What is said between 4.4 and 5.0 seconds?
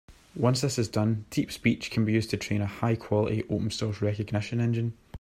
engine.